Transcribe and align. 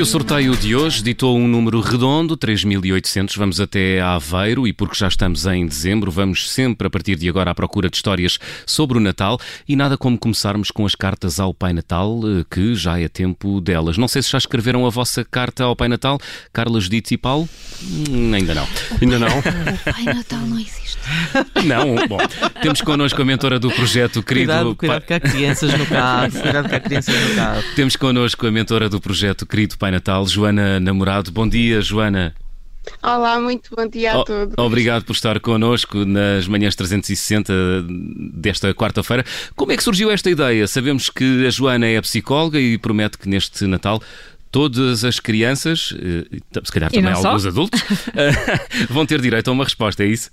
E 0.00 0.02
o 0.02 0.06
sorteio 0.06 0.56
de 0.56 0.74
hoje 0.74 1.02
ditou 1.02 1.36
um 1.36 1.46
número 1.46 1.78
redondo, 1.78 2.34
3.800. 2.34 3.36
Vamos 3.36 3.60
até 3.60 4.00
Aveiro 4.00 4.66
e 4.66 4.72
porque 4.72 4.96
já 4.96 5.06
estamos 5.06 5.44
em 5.44 5.66
dezembro, 5.66 6.10
vamos 6.10 6.50
sempre 6.50 6.86
a 6.86 6.90
partir 6.90 7.16
de 7.16 7.28
agora 7.28 7.50
à 7.50 7.54
procura 7.54 7.90
de 7.90 7.96
histórias 7.96 8.38
sobre 8.64 8.96
o 8.96 9.00
Natal 9.00 9.38
e 9.68 9.76
nada 9.76 9.98
como 9.98 10.16
começarmos 10.16 10.70
com 10.70 10.86
as 10.86 10.94
cartas 10.94 11.38
ao 11.38 11.52
Pai 11.52 11.74
Natal, 11.74 12.18
eh, 12.24 12.46
que 12.50 12.74
já 12.74 12.98
é 12.98 13.08
tempo 13.08 13.60
delas. 13.60 13.98
Não 13.98 14.08
sei 14.08 14.22
se 14.22 14.30
já 14.30 14.38
escreveram 14.38 14.86
a 14.86 14.88
vossa 14.88 15.22
carta 15.22 15.64
ao 15.64 15.76
Pai 15.76 15.88
Natal, 15.88 16.18
Carla, 16.50 16.80
Judite 16.80 17.12
e 17.12 17.18
Paulo? 17.18 17.46
Hum, 17.82 18.32
ainda 18.32 18.54
não. 18.54 18.66
Ainda 19.02 19.18
não? 19.18 19.38
O 19.38 19.92
Pai 19.92 20.04
Natal 20.14 20.40
não 20.46 20.58
existe. 20.58 20.98
Não, 21.64 22.08
bom, 22.08 22.18
temos 22.62 22.80
connosco 22.80 23.20
a 23.20 23.24
mentora 23.24 23.58
do 23.58 23.70
projeto, 23.70 24.22
querido. 24.22 24.52
Cuidado, 24.52 24.76
cuidado 24.76 25.02
que 25.02 25.12
há 25.12 25.20
crianças 25.20 25.76
no 25.76 25.86
carro. 25.86 26.32
Cuidado 26.32 26.68
que 26.68 26.74
há 26.74 26.80
crianças 26.80 27.28
no 27.28 27.34
carro. 27.34 27.62
Temos 27.76 27.96
connosco 27.96 28.46
a 28.46 28.50
mentora 28.50 28.88
do 28.88 29.00
projeto, 29.00 29.44
querido 29.46 29.76
Pai 29.76 29.89
Natal, 29.90 30.26
Joana 30.26 30.78
Namorado. 30.80 31.30
Bom 31.30 31.48
dia, 31.48 31.80
Joana. 31.80 32.34
Olá, 33.02 33.38
muito 33.40 33.70
bom 33.76 33.86
dia 33.86 34.12
a 34.14 34.18
O- 34.20 34.24
todos. 34.24 34.54
Obrigado 34.58 35.04
por 35.04 35.12
estar 35.12 35.38
connosco 35.40 36.04
nas 36.04 36.48
manhãs 36.48 36.74
360 36.74 37.52
desta 38.32 38.72
quarta-feira. 38.74 39.24
Como 39.54 39.70
é 39.72 39.76
que 39.76 39.82
surgiu 39.84 40.10
esta 40.10 40.30
ideia? 40.30 40.66
Sabemos 40.66 41.10
que 41.10 41.46
a 41.46 41.50
Joana 41.50 41.86
é 41.86 42.00
psicóloga 42.00 42.58
e 42.58 42.78
promete 42.78 43.18
que 43.18 43.28
neste 43.28 43.66
Natal 43.66 44.02
todas 44.50 45.04
as 45.04 45.20
crianças, 45.20 45.94
eh, 45.96 46.38
se 46.64 46.72
calhar 46.72 46.90
também 46.90 47.12
alguns 47.12 47.46
adultos, 47.46 47.80
eh, 48.16 48.32
vão 48.88 49.06
ter 49.06 49.20
direito 49.20 49.48
a 49.48 49.52
uma 49.52 49.64
resposta, 49.64 50.02
é 50.02 50.06
isso? 50.06 50.30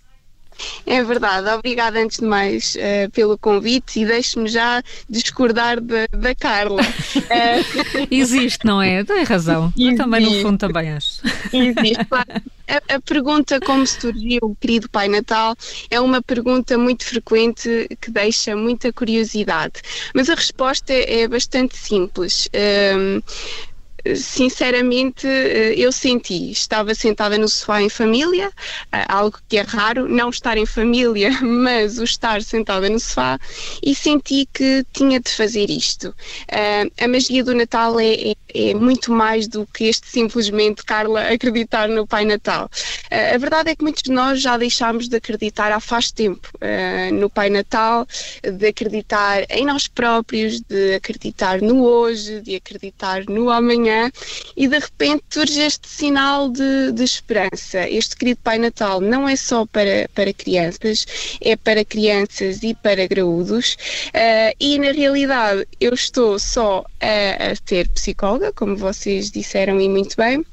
É 0.86 1.04
verdade, 1.04 1.48
obrigada 1.50 2.00
antes 2.00 2.20
de 2.20 2.26
mais 2.26 2.76
eh, 2.78 3.08
pelo 3.10 3.38
convite 3.38 4.00
e 4.02 4.06
deixe-me 4.06 4.48
já 4.48 4.82
discordar 5.10 5.80
da, 5.82 6.08
da 6.12 6.36
Carla. 6.36 6.82
Eh, 7.30 7.60
Existe, 8.10 8.66
não 8.66 8.82
é? 8.82 9.04
Tem 9.04 9.24
razão. 9.24 9.74
Eu 9.78 9.96
também, 9.96 10.22
no 10.22 10.28
Existe. 10.28 10.44
fundo, 10.44 10.58
também 10.58 10.92
acho. 10.92 11.22
existe, 11.54 12.06
claro. 12.06 12.28
A, 12.70 12.96
a 12.96 13.00
pergunta 13.02 13.62
como 13.62 13.88
surgiu, 13.88 14.58
querido 14.60 14.90
Pai 14.90 15.08
Natal, 15.08 15.56
é 15.90 16.02
uma 16.02 16.22
pergunta 16.22 16.78
muito 16.78 17.06
frequente 17.06 17.88
que 18.02 18.12
deixa 18.12 18.58
muita 18.58 18.92
curiosidade. 18.92 19.76
Mas 20.14 20.30
a 20.30 20.36
resposta 20.36 20.92
é 20.92 21.26
bastante 21.30 21.78
simples. 21.78 22.50
Ehm, 22.52 23.22
sinceramente, 24.16 25.28
eh, 25.28 25.74
eu 25.78 25.92
senti, 25.92 26.52
estava 26.52 26.94
sentada 26.96 27.38
no 27.38 27.48
sofá 27.48 27.82
em 27.82 27.90
família, 27.90 28.52
eh, 28.92 29.06
algo 29.08 29.38
que 29.50 29.58
é 29.58 29.62
raro, 29.62 30.08
não 30.08 30.30
estar 30.30 30.58
em 30.58 30.66
família, 30.66 31.30
mas 31.42 31.98
o 32.00 32.04
estar 32.04 32.42
sentada 32.42 32.90
no 32.90 33.00
sofá, 33.00 33.40
e 33.84 33.94
senti 33.96 34.48
que 34.54 34.86
tinha 34.94 35.20
de 35.20 35.30
fazer 35.32 35.70
isto. 35.70 36.14
Eh, 36.48 36.90
a 37.04 37.08
magia 37.08 37.44
do 37.44 37.54
Natal 37.56 38.00
é, 38.00 38.32
é- 38.32 38.36
é 38.54 38.74
muito 38.74 39.12
mais 39.12 39.48
do 39.48 39.66
que 39.68 39.86
este 39.86 40.08
simplesmente, 40.08 40.84
Carla, 40.84 41.22
acreditar 41.34 41.88
no 41.90 42.08
Pai 42.08 42.26
Natal. 42.26 42.70
A 43.34 43.38
verdade 43.38 43.70
é 43.72 43.76
que 43.76 43.84
muitos 43.84 44.04
de 44.04 44.12
nós 44.12 44.42
já 44.42 44.58
deixámos 44.58 45.08
de 45.08 45.16
acreditar 45.18 45.72
há 45.72 45.80
faz 45.80 46.12
tempo 46.12 46.48
no 47.14 47.30
Pai 47.30 47.50
Natal, 47.50 48.06
de 48.44 48.68
acreditar 48.68 49.44
em 49.50 49.66
nós 49.66 49.88
próprios, 49.88 50.60
de 50.62 50.96
acreditar 50.96 51.62
no 51.62 51.84
hoje, 51.86 52.42
de 52.42 52.56
acreditar 52.56 53.24
no 53.28 53.50
amanhã 53.50 53.97
e 54.56 54.68
de 54.68 54.80
repente 54.80 55.24
surge 55.30 55.62
este 55.62 55.88
sinal 55.88 56.50
de, 56.50 56.92
de 56.92 57.04
esperança. 57.04 57.88
Este 57.90 58.16
querido 58.16 58.40
Pai 58.44 58.58
Natal 58.58 59.02
não 59.02 59.28
é 59.28 59.36
só 59.36 59.66
para, 59.66 60.10
para 60.14 60.34
crianças, 60.34 61.06
é 61.42 61.56
para 61.56 61.84
crianças 61.84 62.64
e 62.64 62.74
para 62.74 63.08
graúdos 63.08 63.78
eh, 64.14 64.54
e 64.60 64.80
na 64.80 64.92
realidade 64.92 65.68
eu 65.80 65.94
estou 65.94 66.40
só 66.40 66.86
a, 67.00 67.52
a 67.52 67.56
ser 67.66 67.88
psicóloga, 67.90 68.52
como 68.54 68.76
vocês 68.76 69.32
disseram 69.32 69.80
e 69.80 69.90
muito 69.90 70.16
bem. 70.18 70.44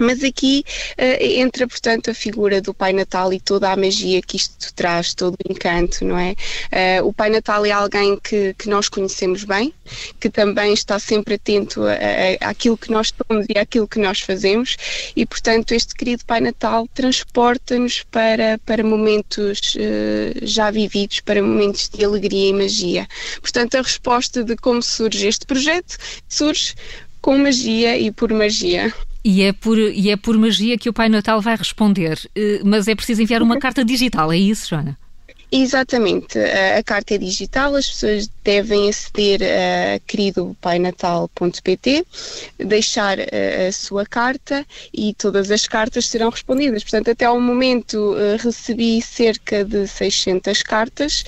Mas 0.00 0.22
aqui 0.24 0.64
eh, 0.96 1.40
entra, 1.40 1.66
portanto, 1.66 2.10
a 2.10 2.14
figura 2.14 2.60
do 2.60 2.72
Pai 2.72 2.92
Natal 2.92 3.32
e 3.32 3.40
toda 3.40 3.70
a 3.70 3.76
magia 3.76 4.22
que 4.22 4.36
isto 4.36 4.72
traz, 4.74 5.14
todo 5.14 5.34
o 5.34 5.52
encanto, 5.52 6.04
não 6.04 6.18
é? 6.18 6.34
Eh, 6.70 7.02
o 7.02 7.12
Pai 7.12 7.30
Natal 7.30 7.64
é 7.66 7.70
alguém 7.70 8.18
que, 8.18 8.54
que 8.54 8.68
nós 8.68 8.88
conhecemos 8.88 9.44
bem, 9.44 9.72
que 10.18 10.30
também 10.30 10.72
está 10.72 10.98
sempre 10.98 11.34
atento 11.34 11.82
a, 11.84 11.92
a, 11.92 12.50
àquilo 12.50 12.76
que 12.76 12.90
nós 12.90 13.12
somos 13.28 13.46
e 13.48 13.58
àquilo 13.58 13.86
que 13.86 13.98
nós 13.98 14.20
fazemos, 14.20 14.76
e, 15.14 15.26
portanto, 15.26 15.72
este 15.72 15.94
querido 15.94 16.24
Pai 16.24 16.40
Natal 16.40 16.88
transporta-nos 16.94 18.02
para, 18.10 18.58
para 18.64 18.82
momentos 18.82 19.76
eh, 19.78 20.34
já 20.42 20.70
vividos, 20.70 21.20
para 21.20 21.42
momentos 21.42 21.88
de 21.88 22.04
alegria 22.04 22.50
e 22.50 22.52
magia. 22.52 23.08
Portanto, 23.40 23.76
a 23.76 23.82
resposta 23.82 24.42
de 24.42 24.56
como 24.56 24.82
surge 24.82 25.26
este 25.26 25.46
projeto 25.46 25.96
surge 26.28 26.74
com 27.20 27.38
magia 27.38 27.96
e 27.96 28.10
por 28.10 28.32
magia. 28.32 28.92
E 29.24 29.42
é, 29.42 29.52
por, 29.52 29.78
e 29.78 30.10
é 30.10 30.16
por 30.16 30.36
magia 30.36 30.76
que 30.76 30.88
o 30.88 30.92
Pai 30.92 31.08
Natal 31.08 31.40
vai 31.40 31.56
responder. 31.56 32.18
Eh, 32.34 32.60
Mas 32.64 32.88
é 32.88 32.94
preciso 32.94 33.22
enviar 33.22 33.42
uma 33.42 33.58
carta 33.58 33.84
digital, 33.84 34.32
é 34.32 34.36
isso, 34.36 34.68
Joana? 34.68 34.98
Exatamente, 35.54 36.38
a, 36.38 36.82
carta 36.82 37.14
é 37.14 37.18
digital, 37.18 37.74
as 37.74 37.86
pessoas 37.86 38.26
devem 38.42 38.88
aceder 38.88 39.42
a 39.42 40.00
queridopainatal.pt, 40.06 42.06
deixar 42.56 43.18
a, 43.20 43.70
sua 43.70 44.06
carta 44.06 44.64
e 44.94 45.12
todas 45.12 45.50
as 45.50 45.68
cartas 45.68 46.06
serão 46.06 46.30
respondidas. 46.30 46.82
Portanto, 46.82 47.10
até 47.10 47.26
ao 47.26 47.38
momento 47.38 48.16
eh, 48.16 48.38
recebi 48.40 49.02
cerca 49.02 49.62
de 49.62 49.86
600 49.86 50.62
cartas, 50.62 51.22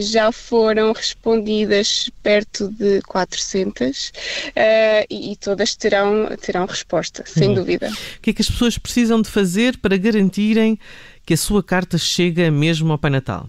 já 0.00 0.30
foram 0.30 0.92
respondidas 0.92 2.08
perto 2.22 2.68
de 2.68 3.02
400 3.02 4.12
eh, 4.54 5.04
e, 5.10 5.34
todas 5.34 5.74
terão, 5.74 6.28
terão 6.40 6.64
resposta, 6.64 7.24
sem 7.26 7.54
dúvida. 7.54 7.90
O 8.18 8.20
que 8.20 8.30
é 8.30 8.32
que 8.32 8.42
as 8.42 8.48
pessoas 8.48 8.78
precisam 8.78 9.20
de 9.20 9.28
fazer 9.28 9.78
para 9.78 9.96
garantirem 9.96 10.78
que 11.26 11.34
a 11.34 11.36
sua 11.36 11.62
carta 11.62 11.98
chega 11.98 12.50
mesmo 12.50 12.92
ao 12.92 12.98
Pai 12.98 13.10
Natal? 13.10 13.48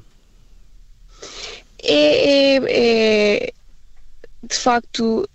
é, 1.83 2.55
é- 2.57 3.45
é, 3.47 3.53
de 4.43 4.55
facto 4.55 5.27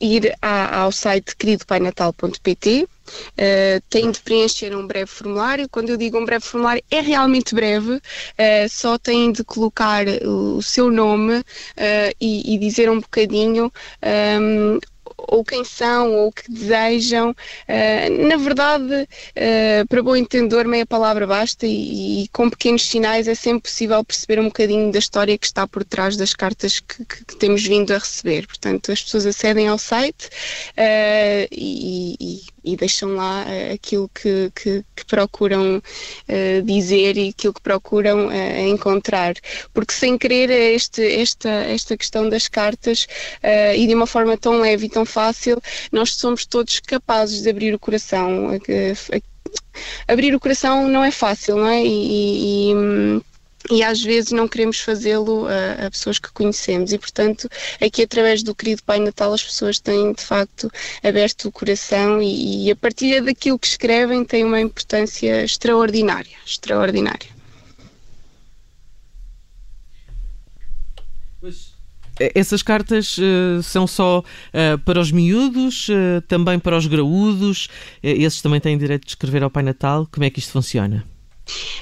ir 0.00 0.34
à- 0.42 0.80
ao 0.82 0.92
site 0.92 1.36
queridopainatal.pt 1.36 2.88
eh, 3.36 3.80
tem 3.88 4.10
de 4.10 4.20
preencher 4.22 4.76
um 4.76 4.86
breve 4.86 5.06
formulário. 5.06 5.68
Quando 5.70 5.90
eu 5.90 5.96
digo 5.96 6.18
um 6.18 6.24
breve 6.24 6.44
formulário, 6.44 6.82
é 6.90 7.00
realmente 7.00 7.54
breve, 7.54 8.00
eh, 8.38 8.68
só 8.68 8.98
têm 8.98 9.32
de 9.32 9.44
colocar 9.44 10.04
o, 10.24 10.60
seu 10.62 10.90
nome 10.90 11.42
eh, 11.76 12.12
e, 12.20 12.54
e 12.54 12.58
dizer 12.58 12.90
um 12.90 13.00
bocadinho. 13.00 13.72
ehm, 14.02 14.78
ou 15.28 15.44
quem 15.44 15.64
são, 15.64 16.12
ou 16.14 16.28
o 16.28 16.32
que 16.32 16.50
desejam. 16.50 17.34
Eh, 17.68 18.08
na 18.10 18.36
verdade, 18.36 19.08
eh, 19.34 19.84
para 19.88 20.02
bom 20.02 20.16
entendedor, 20.16 20.66
meia 20.66 20.86
palavra 20.86 21.26
basta 21.26 21.66
e, 21.66 22.24
e 22.24 22.28
com 22.28 22.48
pequenos 22.50 22.86
sinais 22.86 23.28
é 23.28 23.34
sempre 23.34 23.62
possível 23.70 24.04
perceber 24.04 24.40
um 24.40 24.44
bocadinho 24.46 24.90
da 24.92 24.98
história 24.98 25.36
que 25.38 25.46
está 25.46 25.66
por 25.66 25.84
trás 25.84 26.16
das 26.16 26.34
cartas 26.34 26.80
que, 26.80 27.04
que- 27.04 27.24
que 27.24 27.36
temos 27.36 27.62
vindo 27.66 27.92
a 27.92 27.98
receber. 27.98 28.46
Portanto, 28.46 28.92
as 28.92 29.02
pessoas 29.02 29.26
acedem 29.26 29.68
ao 29.68 29.78
site 29.78 30.28
eh, 30.76 31.48
e, 31.50 32.16
e- 32.20 32.42
e 32.64 32.76
deixam 32.76 33.14
lá 33.16 33.44
aquilo 33.74 34.08
que, 34.14 34.50
que- 34.54 34.84
procuram 35.08 35.82
dizer 36.64 37.16
e 37.18 37.28
aquilo 37.30 37.52
que 37.52 37.60
procuram 37.60 38.30
encontrar. 38.68 39.34
Porque 39.74 39.92
sem 39.92 40.16
querer 40.16 40.48
este, 40.50 41.02
esta, 41.20 41.48
esta 41.50 41.96
questão 41.96 42.28
das 42.28 42.48
cartas 42.48 43.06
e 43.76 43.86
de 43.86 43.94
uma 43.94 44.06
forma 44.06 44.36
tão 44.38 44.60
leve 44.60 44.86
e 44.86 44.88
tão 44.88 45.04
fácil, 45.12 45.60
nós 45.90 46.14
somos 46.14 46.46
todos 46.46 46.80
capazes 46.80 47.42
de 47.42 47.50
abrir 47.50 47.74
o 47.74 47.78
coração. 47.78 48.48
Abrir 50.08 50.34
o 50.34 50.40
coração 50.40 50.88
não 50.88 51.04
é 51.04 51.10
fácil, 51.10 51.56
não 51.56 51.68
é? 51.68 51.82
E, 51.84 52.70
e- 52.72 53.22
e, 53.70 53.82
às 53.82 54.02
vezes 54.02 54.32
não 54.32 54.48
queremos 54.48 54.80
fazê-lo 54.80 55.46
a, 55.46 55.86
a 55.86 55.90
pessoas 55.90 56.18
que 56.18 56.32
conhecemos 56.32 56.92
e 56.92 56.98
portanto 56.98 57.48
aqui 57.80 58.02
através 58.02 58.42
do 58.42 58.54
querido 58.56 58.82
Pai 58.82 58.98
Natal 58.98 59.32
as 59.32 59.42
pessoas 59.44 59.78
têm 59.78 60.12
de 60.12 60.22
facto 60.22 60.68
aberto 61.02 61.46
o 61.46 61.52
coração 61.52 62.20
e, 62.20 62.66
e 62.66 62.70
a 62.72 62.76
partilha 62.76 63.22
daquilo 63.22 63.58
que 63.58 63.68
escrevem 63.68 64.24
tem 64.24 64.44
uma 64.44 64.60
importância 64.60 65.44
extraordinária, 65.44 66.36
extraordinária. 66.44 67.30
Essas 72.34 72.62
cartas 72.62 73.16
eh, 73.18 73.62
são 73.62 73.86
só 73.86 74.22
eh, 74.52 74.76
para 74.84 75.00
os 75.00 75.10
miúdos, 75.10 75.88
eh, 75.90 76.20
também 76.28 76.58
para 76.58 76.76
os 76.76 76.86
graúdos, 76.86 77.68
eh, 78.02 78.12
esses 78.12 78.40
também 78.42 78.60
têm 78.60 78.76
direito 78.78 79.04
de 79.04 79.10
escrever 79.10 79.42
ao 79.42 79.50
Pai 79.50 79.62
Natal. 79.62 80.06
Como 80.10 80.24
é 80.24 80.30
que 80.30 80.38
isto 80.38 80.52
funciona? 80.52 81.04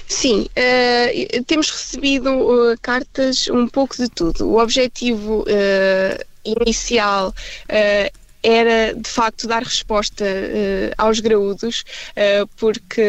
Sim, 0.06 0.48
eh, 0.56 1.42
temos 1.46 1.70
recebido 1.70 2.72
eh, 2.72 2.76
cartas 2.81 3.48
um 3.48 3.69
pouco 3.69 3.96
de 3.96 4.08
tudo. 4.08 4.48
O 4.48 4.60
objetivo 4.60 5.44
eh, 5.46 6.25
inicial 6.44 7.34
eh, 7.69 8.10
era 8.42 8.94
de 8.94 9.08
facto 9.08 9.46
dar 9.46 9.62
resposta 9.62 10.25
uh, 10.25 10.94
aos 10.96 11.20
graúdos, 11.20 11.84
uh, 12.10 12.46
porque 12.56 13.02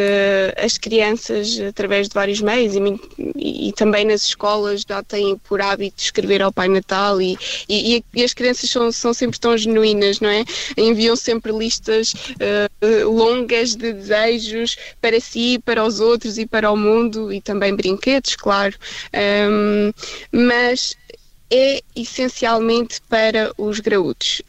as 0.57 0.77
crianças, 0.77 1.59
através 1.59 2.07
de 2.07 2.13
vários 2.13 2.41
meios 2.41 2.75
e, 2.75 3.67
e, 3.67 3.73
também 3.73 4.05
nas 4.05 4.23
escolas, 4.23 4.83
já 4.87 5.01
têm 5.03 5.37
por 5.37 5.61
hábito 5.61 6.01
escrever 6.01 6.41
ao 6.41 6.51
Pai 6.51 6.67
Natal 6.67 7.21
e, 7.21 7.37
e, 7.69 8.03
e 8.13 8.23
as 8.23 8.33
crianças 8.33 8.69
são, 8.69 8.91
são, 8.91 9.13
sempre 9.13 9.39
tão 9.39 9.57
genuínas, 9.57 10.19
não 10.19 10.29
é? 10.29 10.43
Enviam 10.77 11.15
sempre 11.15 11.51
listas 11.51 12.13
uh, 12.13 13.09
longas 13.09 13.75
de 13.75 13.93
desejos 13.93 14.77
para 14.99 15.19
si, 15.19 15.59
para 15.63 15.83
os 15.83 15.99
outros 15.99 16.37
e 16.37 16.45
para 16.45 16.71
o 16.71 16.77
mundo 16.77 17.31
e 17.31 17.41
também 17.41 17.75
brinquedos, 17.75 18.35
claro. 18.35 18.75
Um, 19.13 19.91
mas 20.31 20.95
é 21.51 21.81
essencialmente 21.95 23.01
para 23.09 23.51
os 23.57 23.79
graúdos. 23.81 24.41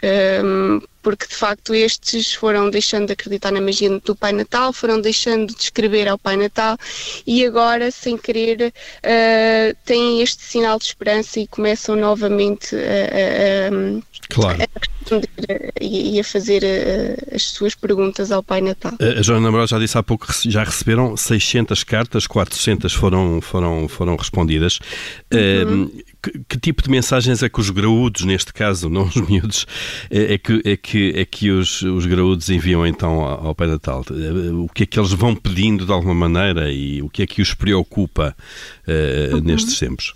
Um, 0.45 0.81
porque 1.03 1.27
de 1.27 1.35
facto 1.35 1.75
estes 1.75 2.33
foram 2.35 2.71
deixando 2.71 3.07
de 3.07 3.13
acreditar 3.13 3.51
na 3.51 3.61
magia 3.61 4.01
do 4.01 4.15
Pai 4.15 4.33
Natal, 4.33 4.73
foram 4.73 5.01
deixando 5.01 5.55
de 5.55 5.63
escrever 5.63 6.09
ao 6.09 6.19
Pai 6.19 6.37
Natal 6.37 6.79
e 7.27 7.45
agora, 7.45 7.91
sem 7.91 8.17
querer, 8.17 8.73
uh, 8.73 9.77
têm 9.85 10.23
este 10.23 10.43
sinal 10.43 10.79
de 10.79 10.85
esperança 10.85 11.41
e 11.41 11.47
começam 11.47 11.97
novamente 11.97 12.75
a, 12.77 13.69
a, 13.69 14.03
claro. 14.29 14.59
e 15.81 16.21
a 16.21 16.25
fazer 16.25 16.63
uh, 16.63 17.35
as 17.35 17.43
suas 17.43 17.75
perguntas 17.75 18.31
ao 18.31 18.43
Pai 18.43 18.61
Natal. 18.61 18.93
A 19.01 19.23
Joana 19.23 19.43
Namorada 19.43 19.67
já 19.67 19.79
disse 19.79 19.99
há 19.99 20.03
pouco 20.03 20.27
que 20.27 20.51
já 20.51 20.63
receberam 20.63 21.17
600 21.17 21.83
cartas, 21.85 22.27
400 22.27 22.93
foram, 22.93 23.41
foram, 23.41 23.89
foram 23.89 24.17
respondidas. 24.17 24.79
Uhum. 25.33 25.85
Uh, 25.85 26.03
que, 26.23 26.39
que, 26.49 26.61
tipo 26.61 26.83
de 26.83 26.89
mensagens 26.89 27.43
é 27.43 27.49
que 27.49 27.61
os 27.61 27.69
graúdos, 27.71 28.25
neste 28.25 28.53
caso, 28.53 28.89
não 28.89 29.03
os 29.05 29.17
miúdos, 29.17 29.67
é 30.09 30.39
que, 30.39 30.63
é 30.65 30.77
que, 30.77 30.92
é 31.15 31.25
que 31.25 31.51
os, 31.51 31.83
os 31.83 32.07
graúdos 32.07 32.49
enviam 32.51 32.87
então 32.87 33.21
ao, 33.21 33.49
ao 33.49 33.55
Pai 33.55 33.67
Natal? 33.67 34.05
O 34.55 34.69
que 34.69 34.85
é 34.85 34.87
que 34.87 34.99
eles 34.99 35.13
vão 35.13 35.35
pedindo 35.35 35.85
de 35.87 35.93
alguma 35.93 36.15
maneira 36.15 36.71
e 36.73 37.03
o 37.03 37.09
que 37.09 37.23
é 37.23 37.27
que 37.27 37.43
os 37.43 37.55
preocupa 37.55 38.35
uh, 38.87 39.37
uhum. 39.37 39.43
nestes 39.43 39.79
tempos? 39.79 40.15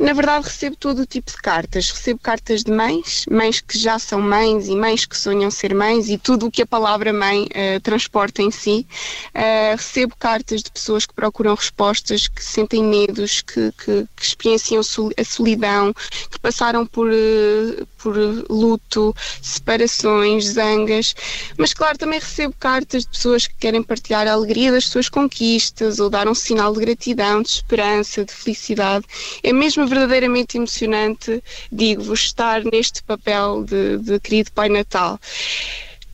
Na 0.00 0.14
verdade, 0.14 0.46
recebo 0.46 0.76
todo 0.76 1.02
o 1.02 1.06
tipo 1.06 1.30
de 1.30 1.36
cartas. 1.36 1.90
Recebo 1.90 2.18
cartas 2.18 2.64
de 2.64 2.72
mães, 2.72 3.26
mães 3.30 3.60
que 3.60 3.78
já 3.78 3.98
são 3.98 4.20
mães 4.20 4.66
e 4.66 4.74
mães 4.74 5.04
que 5.04 5.16
sonham 5.16 5.50
ser 5.50 5.74
mães 5.74 6.08
e 6.08 6.16
tudo 6.16 6.46
o 6.46 6.50
que 6.50 6.62
a 6.62 6.66
palavra 6.66 7.12
mãe 7.12 7.44
uh, 7.44 7.80
transporta 7.82 8.40
em 8.40 8.50
si. 8.50 8.86
Uh, 9.34 9.76
recebo 9.76 10.16
cartas 10.18 10.62
de 10.62 10.70
pessoas 10.70 11.04
que 11.04 11.12
procuram 11.12 11.54
respostas, 11.54 12.26
que 12.26 12.42
sentem 12.42 12.82
medos, 12.82 13.42
que, 13.42 13.72
que, 13.72 14.06
que 14.16 14.22
experienciam 14.22 14.80
a 14.80 15.24
solidão, 15.24 15.92
que 16.30 16.40
passaram 16.40 16.86
por, 16.86 17.10
uh, 17.10 17.86
por 18.04 18.14
luto, 18.50 19.16
separações, 19.40 20.44
zangas. 20.44 21.14
Mas, 21.56 21.72
claro, 21.72 21.96
também 21.96 22.20
recebo 22.20 22.54
cartas 22.60 23.04
de 23.04 23.08
pessoas 23.08 23.46
que 23.46 23.54
querem 23.54 23.82
partilhar 23.82 24.28
a 24.28 24.32
alegria 24.32 24.70
das 24.70 24.84
suas 24.84 25.08
conquistas 25.08 25.98
ou 25.98 26.10
dar 26.10 26.28
um 26.28 26.34
sinal 26.34 26.74
de 26.74 26.80
gratidão, 26.80 27.40
de 27.40 27.48
esperança, 27.48 28.22
de 28.22 28.32
felicidade. 28.32 29.06
É 29.42 29.54
mesmo 29.54 29.86
verdadeiramente 29.86 30.58
emocionante, 30.58 31.42
digo-vos, 31.72 32.20
estar 32.20 32.62
neste 32.64 33.02
papel 33.02 33.64
de, 33.64 33.96
de 33.96 34.20
querido 34.20 34.52
Pai 34.52 34.68
Natal. 34.68 35.18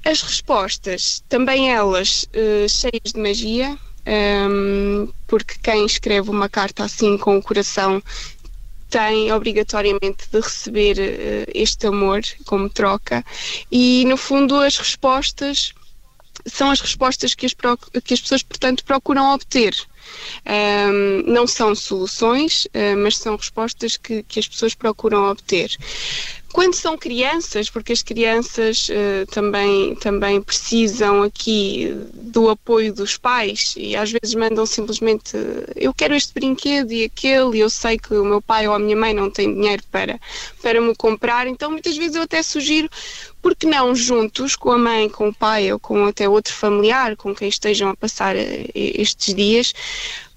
As 0.04 0.22
respostas, 0.22 1.24
também 1.28 1.72
elas 1.72 2.24
uh, 2.24 2.68
cheias 2.68 3.12
de 3.12 3.20
magia, 3.20 3.76
um, 4.06 5.02
ehm, 5.02 5.08
porque 5.26 5.56
quem 5.62 5.84
escreve 5.84 6.30
uma 6.30 6.48
carta 6.48 6.84
assim 6.84 7.18
com 7.18 7.36
o 7.36 7.42
coração 7.42 8.02
tem 8.90 9.32
obrigatoriamente 9.32 10.28
de 10.30 10.40
receber 10.40 10.98
uh, 10.98 11.50
este 11.54 11.86
amor 11.86 12.20
como 12.44 12.68
troca 12.68 13.24
e 13.70 14.04
no 14.04 14.16
fundo 14.16 14.56
as 14.56 14.76
respostas 14.76 15.72
são 16.46 16.70
as 16.70 16.80
respostas 16.80 17.34
que 17.34 17.46
as, 17.46 17.54
que 18.04 18.14
as 18.14 18.20
pessoas 18.20 18.42
portanto 18.42 18.84
procuram 18.84 19.32
obter 19.32 19.74
um, 20.46 21.22
não 21.30 21.46
são 21.46 21.74
soluções, 21.74 22.64
uh, 22.66 22.96
mas 22.98 23.16
são 23.16 23.36
respostas 23.36 23.96
que, 23.96 24.22
que 24.22 24.40
as 24.40 24.48
pessoas 24.48 24.74
procuram 24.74 25.30
obter. 25.30 25.76
Quando 26.52 26.74
são 26.74 26.98
crianças, 26.98 27.70
porque 27.70 27.92
as 27.92 28.02
crianças 28.02 28.88
uh, 28.88 29.26
também, 29.30 29.94
também 29.96 30.42
precisam 30.42 31.22
aqui 31.22 31.94
do 32.12 32.48
apoio 32.48 32.92
dos 32.92 33.16
pais 33.16 33.74
e 33.76 33.94
às 33.94 34.10
vezes 34.10 34.34
mandam 34.34 34.66
simplesmente 34.66 35.36
eu 35.76 35.94
quero 35.94 36.14
este 36.14 36.34
brinquedo 36.34 36.92
e 36.92 37.04
aquele 37.04 37.58
e 37.58 37.60
eu 37.60 37.70
sei 37.70 37.96
que 37.98 38.14
o 38.14 38.24
meu 38.24 38.42
pai 38.42 38.66
ou 38.66 38.74
a 38.74 38.78
minha 38.80 38.96
mãe 38.96 39.14
não 39.14 39.30
tem 39.30 39.54
dinheiro 39.54 39.82
para, 39.92 40.18
para 40.60 40.80
me 40.80 40.94
comprar, 40.96 41.46
então 41.46 41.70
muitas 41.70 41.96
vezes 41.96 42.16
eu 42.16 42.22
até 42.22 42.42
sugiro 42.42 42.88
porque 43.40 43.66
não 43.66 43.94
juntos 43.94 44.56
com 44.56 44.72
a 44.72 44.78
mãe, 44.78 45.08
com 45.08 45.28
o 45.28 45.34
pai 45.34 45.72
ou 45.72 45.78
com 45.78 46.04
até 46.06 46.28
outro 46.28 46.52
familiar 46.52 47.16
com 47.16 47.34
quem 47.34 47.48
estejam 47.48 47.90
a 47.90 47.96
passar 47.96 48.34
eh, 48.36 48.66
estes 48.74 49.34
dias, 49.34 49.72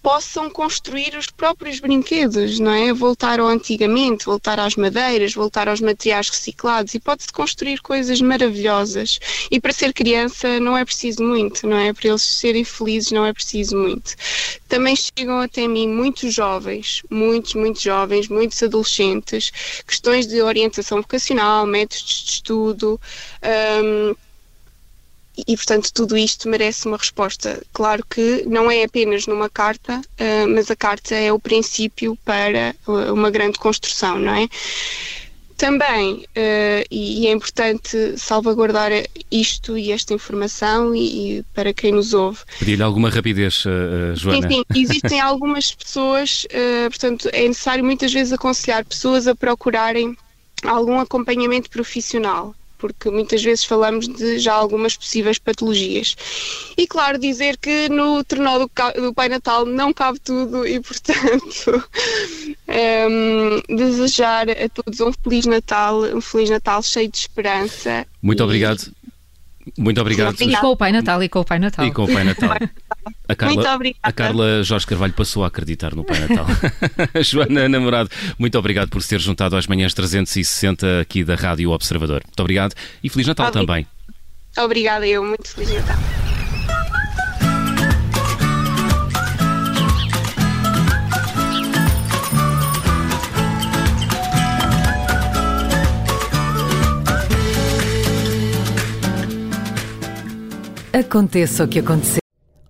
possam 0.03 0.50
construir 0.50 1.15
os 1.17 1.27
próprios 1.27 1.79
brinquedos, 1.79 2.59
não 2.59 2.71
é? 2.71 2.91
Voltar 2.91 3.39
ao 3.39 3.47
antigamente, 3.47 4.25
voltar 4.25 4.59
às 4.59 4.75
madeiras, 4.75 5.33
voltar 5.33 5.69
aos 5.69 5.79
materiais 5.79 6.29
reciclados 6.29 6.94
e 6.94 7.00
pode-se 7.00 7.31
construir 7.31 7.81
coisas 7.81 8.19
maravilhosas. 8.19 9.17
E 9.50 9.61
para 9.61 9.71
ser 9.71 9.94
criança 9.94 10.59
não 10.59 10.77
é 10.77 10.83
preciso 10.83 11.23
muito, 11.23 11.65
não 11.65 11.77
é? 11.77 11.94
Para 11.94 12.09
eles 12.09 12.21
serem 12.21 12.65
felizes 12.65 13.13
não 13.13 13.25
é 13.25 13.31
preciso 13.31 13.77
muito. 13.77 14.13
Também 14.67 14.94
chegam 14.95 15.39
até 15.39 15.67
mim 15.69 15.88
muitos 15.88 16.33
jovens, 16.33 17.01
muitos, 17.09 17.53
muitos 17.53 17.81
jovens, 17.81 18.27
muitos 18.27 18.61
adolescentes, 18.61 19.51
questões 19.88 20.27
de 20.27 20.41
orientação 20.41 21.01
vocacional, 21.01 21.65
métodos 21.65 22.25
de 22.25 22.31
estudo. 22.31 22.99
Um, 23.81 24.15
e, 25.35 25.56
portanto, 25.57 25.91
tudo 25.91 26.15
isto 26.15 26.47
merece 26.47 26.88
uma 26.88 26.97
resposta. 26.97 27.62
Claro 27.74 28.06
que 28.07 28.44
não 28.47 28.69
é 28.69 28.83
apenas 28.83 29.25
numa 29.25 29.50
carta, 29.50 30.00
uh, 30.00 30.47
mas 30.50 30.69
a 30.69 30.75
carta 30.75 31.15
é 31.15 31.33
o 31.33 31.39
princípio 31.39 32.18
para 32.24 32.75
uma 33.12 33.31
grande 33.31 33.57
construção, 33.57 34.19
não 34.19 34.35
é? 34.35 34.47
Também, 35.57 36.15
uh, 36.18 36.85
e, 36.91 37.25
é 37.25 37.31
importante 37.31 38.18
salvaguardar 38.18 38.91
isto 39.31 39.77
e 39.77 39.91
esta 39.91 40.13
informação 40.13 40.94
e, 40.94 41.44
para 41.53 41.74
quem 41.74 41.91
nos 41.91 42.13
ouve. 42.13 42.39
Pedir-lhe 42.59 42.83
alguma 42.83 43.09
rapidez, 43.09 43.63
Joana. 44.15 44.47
Sim, 44.47 44.56
sim, 44.56 44.63
existem 44.81 45.19
algumas 45.19 45.74
pessoas, 45.74 46.45
portanto, 46.89 47.30
é 47.31 47.47
necessário 47.47 47.83
muitas 47.83 48.13
vezes 48.13 48.33
aconselhar 48.33 48.85
pessoas 48.85 49.27
a 49.27 49.33
procurarem 49.33 50.15
algum 50.63 51.00
acompanhamento 51.00 51.69
profissional 51.69 52.56
porque 52.83 53.09
muitas 53.09 53.41
vezes 53.41 53.63
falamos 53.63 54.09
de 54.09 54.38
já 54.39 54.51
algumas 54.51 54.97
possíveis 54.97 55.39
patologias. 55.39 56.18
E 56.75 56.85
claro, 56.85 57.18
dizer 57.18 57.56
que 57.56 57.88
no 57.88 58.25
trenó 58.25 58.59
do, 58.59 58.69
do 59.02 59.13
Pai 59.13 59.30
Natal 59.30 59.66
não 59.66 59.94
cabe 59.94 60.19
tudo 60.19 60.68
e, 60.68 60.81
portanto, 60.81 61.81
um, 62.68 63.61
desejar 63.73 64.49
a 64.49 64.68
todos 64.68 64.99
um 64.99 65.13
Feliz 65.13 65.45
Natal, 65.45 66.02
um 66.13 66.19
Feliz 66.19 66.49
Natal 66.49 66.83
cheio 66.83 67.09
de 67.09 67.19
esperança. 67.19 68.06
Muito 68.21 68.42
e... 68.42 68.44
obrigado. 68.44 68.92
Muito 69.77 70.01
obrigado. 70.01 70.35
E 70.41 70.55
com 70.57 70.67
o 70.67 70.77
Pai 70.77 70.91
Natal, 70.91 71.23
e 71.23 71.29
com 71.29 71.39
o 71.39 71.45
Pai 71.45 71.59
Natal. 71.59 71.85
E 71.85 71.91
com 71.91 72.03
o 72.03 72.07
Pai 72.07 72.23
Natal. 72.23 72.57
A 73.27 73.35
Carla, 73.35 73.55
muito 73.55 73.69
obrigada. 73.69 73.99
A 74.03 74.11
Carla 74.11 74.63
Jorge 74.63 74.85
Carvalho 74.85 75.13
passou 75.13 75.43
a 75.43 75.47
acreditar 75.47 75.95
no 75.95 76.03
Pai 76.03 76.19
Natal. 76.19 76.45
Joana 77.23 77.69
Namorado, 77.69 78.09
muito 78.37 78.57
obrigado 78.57 78.89
por 78.89 79.01
se 79.01 79.09
ter 79.09 79.19
juntado 79.19 79.55
às 79.55 79.67
manhãs 79.67 79.93
360 79.93 81.01
aqui 81.01 81.23
da 81.23 81.35
Rádio 81.35 81.71
Observador. 81.71 82.21
Muito 82.25 82.39
obrigado 82.39 82.75
e 83.03 83.09
Feliz 83.09 83.27
Natal 83.27 83.47
Obrig... 83.47 83.65
também. 83.65 83.87
Obrigada, 84.57 85.07
eu. 85.07 85.23
Muito 85.23 85.47
Feliz 85.49 85.73
Natal. 85.73 86.22
Aconteça 100.95 101.64
o 101.64 101.68
que 101.68 101.80
acontecer. 101.80 102.19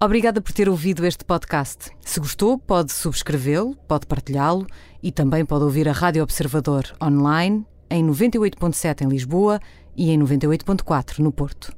Obrigada 0.01 0.39
por 0.39 0.53
ter 0.53 0.69
ouvido 0.69 1.05
este 1.05 1.25
podcast. 1.25 1.91
Se 1.99 2.21
gostou, 2.21 2.57
pode 2.57 2.93
subscrevê-lo, 2.93 3.75
pode 3.85 4.07
partilhá-lo 4.07 4.65
e 5.03 5.11
também 5.11 5.43
pode 5.43 5.65
ouvir 5.65 5.89
a 5.89 5.91
Rádio 5.91 6.23
Observador 6.23 6.85
online 7.03 7.65
em 7.89 8.01
98.7 8.07 9.01
em 9.01 9.09
Lisboa 9.09 9.59
e 9.93 10.09
em 10.09 10.17
98.4 10.17 11.19
no 11.19 11.33
Porto. 11.33 11.75